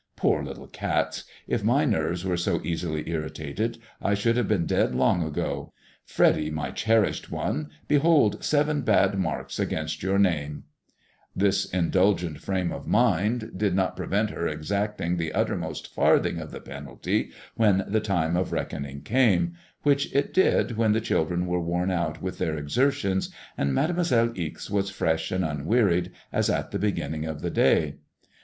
[0.15, 1.25] "Poor little cats!
[1.47, 5.73] If my nerves were so easily irritated, I should have been dead long ago.
[6.05, 10.91] Freddy, my cherished one, behold seven bad marks against your name I"
[11.41, 16.61] This indulgent frame of mind did not prevent her exacting the uttermost farthing of the
[16.61, 21.91] penalty when the time of reckoning came, which it did when the children were worn
[21.91, 26.79] out with their exer tions, and Mademoiselle Ixe was fresh and unwearied as at the
[26.79, 27.97] beginning of the fray.